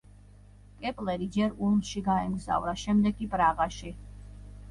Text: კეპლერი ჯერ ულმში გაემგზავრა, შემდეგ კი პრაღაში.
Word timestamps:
კეპლერი 0.83 1.27
ჯერ 1.35 1.51
ულმში 1.67 2.01
გაემგზავრა, 2.09 2.75
შემდეგ 2.85 3.19
კი 3.19 3.27
პრაღაში. 3.35 3.93